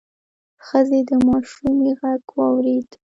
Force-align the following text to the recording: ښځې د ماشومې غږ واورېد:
ښځې 0.65 0.99
د 1.09 1.11
ماشومې 1.27 1.91
غږ 1.99 2.23
واورېد: 2.37 2.89